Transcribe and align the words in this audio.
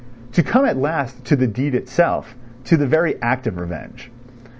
To 0.31 0.41
come 0.41 0.65
at 0.65 0.77
last 0.77 1.23
to 1.25 1.35
the 1.35 1.45
deed 1.45 1.75
itself, 1.75 2.33
to 2.63 2.75
the 2.75 2.87
very 2.87 3.21
act 3.21 3.45
of 3.45 3.57
revenge. 3.59 4.09